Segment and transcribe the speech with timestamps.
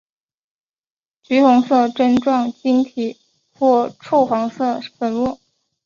[1.21, 3.17] 橘红色针状晶体
[3.53, 5.39] 或赭黄色粉末。